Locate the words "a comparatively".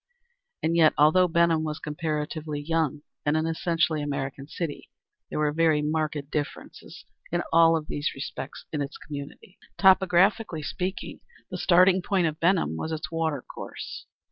1.77-2.59